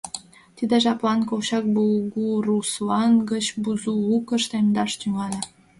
Тиде 0.57 0.75
жаплан 0.83 1.19
Колчак 1.29 1.65
Бугуруслан 1.73 3.13
гыч 3.31 3.45
Бузулукыш 3.63 4.43
темдаш 4.51 4.91
тӱҥале. 4.99 5.39